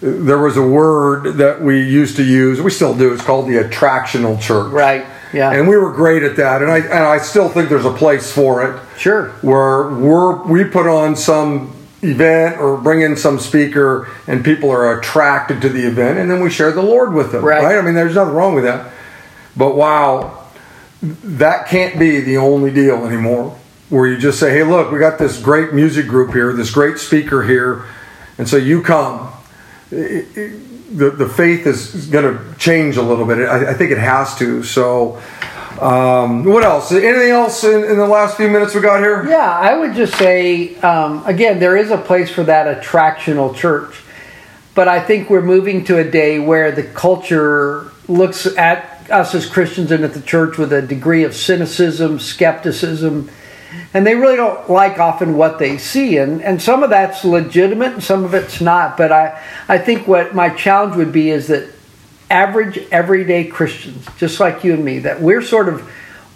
there 0.00 0.38
was 0.38 0.56
a 0.56 0.66
word 0.66 1.36
that 1.38 1.60
we 1.60 1.82
used 1.82 2.16
to 2.16 2.24
use. 2.24 2.60
We 2.60 2.70
still 2.70 2.96
do. 2.96 3.12
It's 3.12 3.22
called 3.22 3.46
the 3.46 3.56
attractional 3.56 4.40
church. 4.40 4.72
Right. 4.72 5.06
Yeah. 5.32 5.52
And 5.52 5.68
we 5.68 5.76
were 5.76 5.92
great 5.92 6.22
at 6.22 6.36
that. 6.36 6.62
And 6.62 6.70
I 6.70 6.78
and 6.78 7.04
I 7.04 7.18
still 7.18 7.48
think 7.48 7.68
there's 7.68 7.84
a 7.84 7.92
place 7.92 8.32
for 8.32 8.64
it 8.64 8.80
sure. 8.98 9.28
where 9.42 9.88
we're 9.90 10.42
we 10.42 10.64
put 10.64 10.86
on 10.86 11.16
some 11.16 11.76
event 12.02 12.58
or 12.58 12.76
bring 12.78 13.02
in 13.02 13.16
some 13.16 13.38
speaker 13.38 14.08
and 14.26 14.44
people 14.44 14.70
are 14.70 14.98
attracted 14.98 15.60
to 15.62 15.68
the 15.68 15.86
event 15.86 16.18
and 16.18 16.30
then 16.30 16.40
we 16.40 16.50
share 16.50 16.72
the 16.72 16.82
Lord 16.82 17.12
with 17.12 17.32
them. 17.32 17.44
Right. 17.44 17.62
I 17.78 17.82
mean, 17.82 17.94
there's 17.94 18.14
nothing 18.14 18.34
wrong 18.34 18.54
with 18.54 18.64
that. 18.64 18.92
But 19.56 19.74
wow, 19.76 20.46
that 21.02 21.68
can't 21.68 21.98
be 21.98 22.20
the 22.20 22.36
only 22.38 22.70
deal 22.70 23.06
anymore. 23.06 23.56
Where 23.88 24.06
you 24.06 24.18
just 24.18 24.38
say, 24.38 24.50
"Hey, 24.52 24.62
look, 24.62 24.92
we 24.92 25.00
got 25.00 25.18
this 25.18 25.36
great 25.40 25.72
music 25.74 26.06
group 26.06 26.32
here, 26.32 26.52
this 26.52 26.70
great 26.70 26.98
speaker 26.98 27.42
here, 27.42 27.82
and 28.38 28.48
so 28.48 28.56
you 28.56 28.82
come." 28.82 29.28
It- 29.90 30.26
it- 30.36 30.96
the 30.96 31.10
the 31.10 31.28
faith 31.28 31.66
is 31.66 32.06
going 32.06 32.24
to 32.24 32.40
change 32.58 32.96
a 32.96 33.02
little 33.02 33.24
bit. 33.24 33.38
I, 33.48 33.70
I 33.70 33.74
think 33.74 33.92
it 33.92 33.98
has 33.98 34.34
to. 34.38 34.62
So, 34.64 35.20
um, 35.80 36.44
what 36.44 36.62
else? 36.62 36.92
Anything 36.92 37.30
else 37.30 37.64
in, 37.64 37.84
in 37.84 37.96
the 37.96 38.06
last 38.06 38.36
few 38.36 38.48
minutes 38.48 38.74
we 38.74 38.80
got 38.80 39.00
here? 39.00 39.26
Yeah, 39.28 39.50
I 39.50 39.76
would 39.76 39.94
just 39.94 40.16
say 40.16 40.76
um, 40.76 41.24
again, 41.26 41.58
there 41.58 41.76
is 41.76 41.90
a 41.90 41.98
place 41.98 42.30
for 42.30 42.44
that 42.44 42.82
attractional 42.82 43.54
church, 43.54 44.02
but 44.74 44.88
I 44.88 45.00
think 45.00 45.30
we're 45.30 45.42
moving 45.42 45.84
to 45.84 45.98
a 45.98 46.04
day 46.04 46.38
where 46.38 46.70
the 46.70 46.82
culture 46.82 47.90
looks 48.08 48.46
at 48.46 49.10
us 49.10 49.34
as 49.34 49.46
Christians 49.46 49.90
and 49.90 50.04
at 50.04 50.14
the 50.14 50.20
church 50.20 50.58
with 50.58 50.72
a 50.72 50.82
degree 50.82 51.24
of 51.24 51.34
cynicism, 51.34 52.18
skepticism, 52.18 53.30
and 53.94 54.06
they 54.06 54.14
really 54.14 54.36
don't 54.36 54.68
like 54.68 54.98
often 54.98 55.36
what 55.36 55.58
they 55.58 55.78
see. 55.78 56.18
And 56.18 56.42
and 56.42 56.60
some 56.60 56.82
of 56.82 56.90
that's 56.90 57.24
legitimate, 57.24 57.94
and 57.94 58.02
some 58.02 58.24
of 58.24 58.34
it's 58.34 58.60
not. 58.60 58.96
But 58.96 59.12
I 59.12 59.42
I 59.68 59.78
think 59.78 60.06
what 60.06 60.34
my 60.34 60.50
challenge 60.50 60.96
would 60.96 61.12
be 61.12 61.30
is 61.30 61.48
that 61.48 61.68
average 62.30 62.78
everyday 62.90 63.44
Christians, 63.44 64.06
just 64.16 64.40
like 64.40 64.64
you 64.64 64.74
and 64.74 64.84
me, 64.84 65.00
that 65.00 65.20
we're 65.20 65.42
sort 65.42 65.68
of 65.68 65.90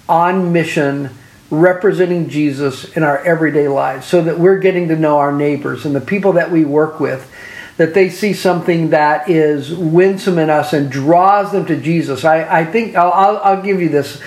on 0.09 0.53
mission 0.53 1.11
representing 1.51 2.29
Jesus 2.29 2.97
in 2.97 3.03
our 3.03 3.19
everyday 3.19 3.69
lives 3.69 4.07
so 4.07 4.23
that 4.23 4.39
we're 4.39 4.59
getting 4.59 4.89
to 4.89 4.97
know 4.97 5.19
our 5.19 5.33
neighbors 5.33 5.87
and 5.87 5.95
the 5.95 6.01
people 6.01 6.33
that 6.33 6.51
we 6.51 6.65
work 6.65 7.01
with 7.01 7.31
that 7.77 7.95
they 7.95 8.09
see 8.09 8.33
something 8.33 8.91
that 8.91 9.29
is 9.29 9.75
winsome 9.75 10.39
in 10.39 10.49
us 10.49 10.73
and 10.73 10.91
draws 10.91 11.53
them 11.53 11.67
to 11.67 11.81
Jesus. 11.81 12.25
I, 12.25 12.61
I 12.61 12.65
think 12.65 12.95
I'll, 12.95 13.13
I'll, 13.13 13.37
I'll 13.39 13.63
give 13.63 13.81
you 13.81 13.89
this 13.89 14.21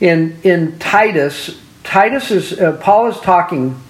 in 0.00 0.38
in 0.42 0.78
Titus. 0.78 1.60
Titus 1.84 2.30
is 2.30 2.58
uh, 2.58 2.76
Paul 2.78 3.08
is 3.08 3.20
talking 3.20 3.80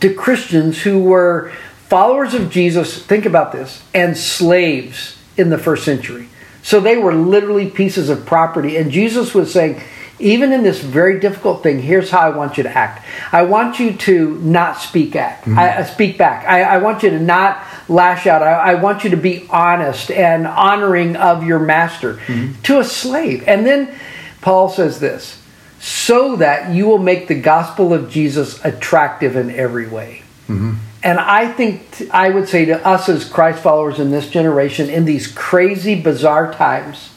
to 0.00 0.12
Christians 0.12 0.82
who 0.82 1.04
were 1.04 1.52
followers 1.88 2.34
of 2.34 2.50
Jesus. 2.50 3.00
Think 3.04 3.26
about 3.26 3.52
this, 3.52 3.82
and 3.94 4.16
slaves 4.16 5.16
in 5.36 5.50
the 5.50 5.58
first 5.58 5.84
century. 5.84 6.28
So 6.66 6.80
they 6.80 6.96
were 6.96 7.14
literally 7.14 7.70
pieces 7.70 8.08
of 8.08 8.26
property. 8.26 8.76
And 8.76 8.90
Jesus 8.90 9.32
was 9.32 9.52
saying, 9.52 9.80
even 10.18 10.50
in 10.50 10.64
this 10.64 10.80
very 10.80 11.20
difficult 11.20 11.62
thing, 11.62 11.80
here's 11.80 12.10
how 12.10 12.18
I 12.18 12.30
want 12.30 12.56
you 12.56 12.64
to 12.64 12.76
act. 12.76 13.06
I 13.30 13.42
want 13.42 13.78
you 13.78 13.92
to 13.92 14.34
not 14.40 14.80
speak 14.80 15.14
act. 15.14 15.42
Mm-hmm. 15.42 15.60
I, 15.60 15.78
I 15.78 15.82
speak 15.84 16.18
back. 16.18 16.44
I, 16.44 16.62
I 16.62 16.78
want 16.78 17.04
you 17.04 17.10
to 17.10 17.20
not 17.20 17.64
lash 17.88 18.26
out. 18.26 18.42
I, 18.42 18.72
I 18.72 18.74
want 18.74 19.04
you 19.04 19.10
to 19.10 19.16
be 19.16 19.46
honest 19.48 20.10
and 20.10 20.44
honoring 20.44 21.14
of 21.14 21.46
your 21.46 21.60
master 21.60 22.14
mm-hmm. 22.14 22.60
to 22.62 22.80
a 22.80 22.84
slave. 22.84 23.44
And 23.46 23.64
then 23.64 23.96
Paul 24.40 24.68
says 24.68 24.98
this 24.98 25.40
so 25.78 26.34
that 26.34 26.74
you 26.74 26.86
will 26.86 26.98
make 26.98 27.28
the 27.28 27.40
gospel 27.40 27.94
of 27.94 28.10
Jesus 28.10 28.64
attractive 28.64 29.36
in 29.36 29.52
every 29.52 29.86
way. 29.86 30.22
Mm-hmm. 30.48 30.72
And 31.06 31.20
I 31.20 31.46
think 31.52 31.88
t- 31.92 32.10
I 32.10 32.30
would 32.30 32.48
say 32.48 32.64
to 32.64 32.84
us 32.84 33.08
as 33.08 33.24
Christ 33.24 33.62
followers 33.62 34.00
in 34.00 34.10
this 34.10 34.28
generation, 34.28 34.90
in 34.90 35.04
these 35.04 35.28
crazy, 35.28 35.94
bizarre 35.94 36.52
times, 36.52 37.10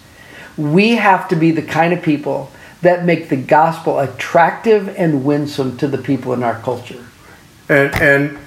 we 0.57 0.91
have 0.97 1.27
to 1.29 1.35
be 1.35 1.49
the 1.49 1.63
kind 1.63 1.91
of 1.91 2.03
people 2.03 2.51
that 2.83 3.03
make 3.03 3.29
the 3.29 3.35
gospel 3.35 3.97
attractive 3.97 4.93
and 4.95 5.25
winsome 5.25 5.75
to 5.77 5.87
the 5.87 5.97
people 5.97 6.33
in 6.33 6.43
our 6.43 6.59
culture. 6.59 7.03
And 7.67 7.91
and 7.95 8.37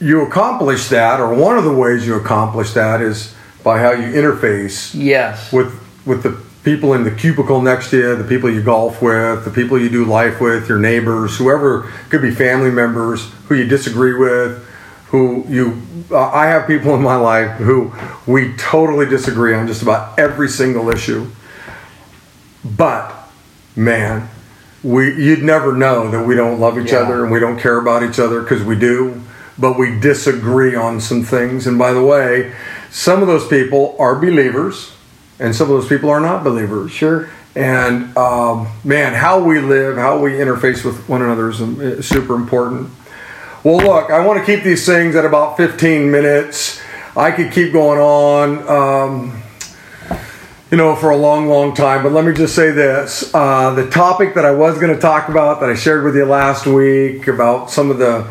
you 0.00 0.22
accomplish 0.22 0.88
that, 0.88 1.20
or 1.20 1.34
one 1.34 1.58
of 1.58 1.64
the 1.64 1.74
ways 1.74 2.06
you 2.06 2.14
accomplish 2.14 2.72
that 2.72 3.02
is 3.02 3.34
by 3.62 3.78
how 3.78 3.90
you 3.92 4.06
interface 4.06 4.94
Yes. 4.94 5.52
with 5.52 5.70
with 6.06 6.22
the 6.22 6.40
people 6.64 6.94
in 6.94 7.04
the 7.04 7.10
cubicle 7.10 7.60
next 7.60 7.90
to 7.90 7.98
you, 7.98 8.16
the 8.16 8.24
people 8.24 8.50
you 8.50 8.62
golf 8.62 9.02
with, 9.02 9.44
the 9.44 9.50
people 9.50 9.78
you 9.78 9.90
do 9.90 10.04
life 10.04 10.40
with, 10.40 10.68
your 10.68 10.78
neighbors, 10.78 11.36
whoever 11.36 11.82
could 12.08 12.22
be 12.22 12.30
family 12.30 12.70
members 12.70 13.30
who 13.48 13.54
you 13.54 13.66
disagree 13.66 14.14
with, 14.14 14.66
who 15.08 15.44
you. 15.46 15.80
Uh, 16.10 16.30
I 16.30 16.46
have 16.46 16.66
people 16.66 16.94
in 16.94 17.02
my 17.02 17.16
life 17.16 17.58
who 17.58 17.92
we 18.26 18.54
totally 18.56 19.06
disagree 19.06 19.54
on 19.54 19.66
just 19.66 19.82
about 19.82 20.18
every 20.18 20.48
single 20.48 20.88
issue. 20.90 21.28
But 22.64 23.14
man, 23.76 24.28
we 24.82 25.14
you'd 25.22 25.42
never 25.42 25.74
know 25.74 26.10
that 26.10 26.26
we 26.26 26.34
don't 26.34 26.58
love 26.58 26.78
each 26.78 26.92
Yeah. 26.92 27.00
other 27.00 27.22
and 27.22 27.30
we 27.32 27.40
don't 27.40 27.58
care 27.58 27.78
about 27.78 28.02
each 28.02 28.18
other 28.18 28.40
because 28.40 28.62
we 28.62 28.74
do, 28.76 29.20
but 29.58 29.78
we 29.78 29.98
disagree 29.98 30.74
on 30.74 30.98
some 31.00 31.22
things. 31.22 31.66
And 31.66 31.78
by 31.78 31.92
the 31.92 32.02
way, 32.02 32.52
some 32.90 33.20
of 33.20 33.28
those 33.28 33.46
people 33.46 33.94
are 33.98 34.14
believers, 34.14 34.92
and 35.38 35.54
some 35.54 35.70
of 35.70 35.80
those 35.80 35.88
people 35.88 36.10
are 36.10 36.20
not 36.20 36.44
believers. 36.44 36.90
Sure. 36.90 37.28
And 37.56 38.16
um, 38.16 38.68
man, 38.82 39.14
how 39.14 39.42
we 39.42 39.60
live, 39.60 39.96
how 39.96 40.18
we 40.18 40.32
interface 40.32 40.84
with 40.84 41.08
one 41.08 41.22
another 41.22 41.50
is, 41.50 41.60
um, 41.60 42.02
super 42.02 42.34
important. 42.34 42.90
Well, 43.62 43.76
look, 43.76 44.10
I 44.10 44.26
want 44.26 44.40
to 44.40 44.44
keep 44.44 44.64
these 44.64 44.84
things 44.84 45.14
at 45.14 45.24
about 45.24 45.56
15 45.56 46.10
minutes. 46.10 46.82
I 47.16 47.30
could 47.30 47.52
keep 47.52 47.72
going 47.72 48.00
on, 48.00 48.68
um, 48.68 49.42
you 50.70 50.76
know, 50.76 50.96
for 50.96 51.10
a 51.10 51.16
long, 51.16 51.48
long 51.48 51.74
time. 51.74 52.02
But 52.02 52.12
let 52.12 52.24
me 52.24 52.34
just 52.34 52.56
say 52.56 52.72
this: 52.72 53.32
uh, 53.32 53.72
the 53.74 53.88
topic 53.88 54.34
that 54.34 54.44
I 54.44 54.50
was 54.50 54.78
going 54.78 54.92
to 54.92 55.00
talk 55.00 55.28
about, 55.28 55.60
that 55.60 55.70
I 55.70 55.74
shared 55.74 56.04
with 56.04 56.16
you 56.16 56.24
last 56.24 56.66
week, 56.66 57.28
about 57.28 57.70
some 57.70 57.90
of 57.90 57.98
the 57.98 58.28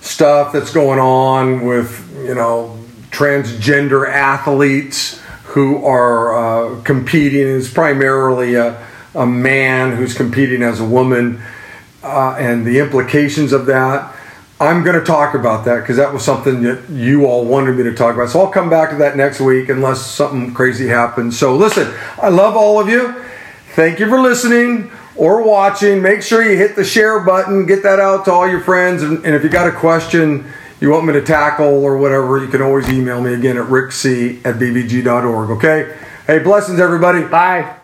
stuff 0.00 0.52
that's 0.52 0.72
going 0.72 1.00
on 1.00 1.66
with, 1.66 2.08
you 2.24 2.36
know, 2.36 2.78
transgender 3.10 4.08
athletes 4.08 5.20
who 5.56 5.82
are 5.86 6.34
uh, 6.34 6.82
competing 6.82 7.40
is 7.40 7.72
primarily 7.72 8.56
a, 8.56 8.86
a 9.14 9.24
man 9.24 9.96
who's 9.96 10.12
competing 10.12 10.62
as 10.62 10.80
a 10.80 10.84
woman 10.84 11.40
uh, 12.02 12.36
and 12.38 12.66
the 12.66 12.78
implications 12.78 13.54
of 13.54 13.64
that. 13.64 14.14
I'm 14.60 14.84
going 14.84 15.00
to 15.00 15.04
talk 15.04 15.34
about 15.34 15.64
that 15.64 15.80
because 15.80 15.96
that 15.96 16.12
was 16.12 16.22
something 16.22 16.60
that 16.64 16.90
you 16.90 17.24
all 17.24 17.46
wanted 17.46 17.78
me 17.78 17.84
to 17.84 17.94
talk 17.94 18.14
about. 18.14 18.28
So 18.28 18.40
I'll 18.40 18.50
come 18.52 18.68
back 18.68 18.90
to 18.90 18.96
that 18.96 19.16
next 19.16 19.40
week 19.40 19.70
unless 19.70 20.04
something 20.04 20.52
crazy 20.52 20.88
happens. 20.88 21.38
So 21.38 21.56
listen, 21.56 21.90
I 22.20 22.28
love 22.28 22.54
all 22.54 22.78
of 22.78 22.90
you. 22.90 23.14
Thank 23.74 23.98
you 23.98 24.10
for 24.10 24.20
listening 24.20 24.90
or 25.14 25.42
watching. 25.42 26.02
Make 26.02 26.20
sure 26.20 26.44
you 26.44 26.58
hit 26.58 26.76
the 26.76 26.84
share 26.84 27.20
button, 27.20 27.64
get 27.64 27.82
that 27.82 27.98
out 27.98 28.26
to 28.26 28.30
all 28.30 28.46
your 28.46 28.60
friends. 28.60 29.02
And, 29.02 29.24
and 29.24 29.34
if 29.34 29.42
you 29.42 29.48
got 29.48 29.68
a 29.68 29.72
question 29.72 30.44
you 30.80 30.90
want 30.90 31.06
me 31.06 31.12
to 31.14 31.22
tackle 31.22 31.84
or 31.84 31.96
whatever, 31.96 32.38
you 32.38 32.48
can 32.48 32.62
always 32.62 32.88
email 32.88 33.20
me 33.20 33.34
again 33.34 33.56
at 33.56 33.66
rickc 33.66 34.44
at 34.44 34.56
bbg.org. 34.56 35.50
Okay? 35.50 35.96
Hey, 36.26 36.38
blessings, 36.40 36.80
everybody. 36.80 37.24
Bye. 37.24 37.76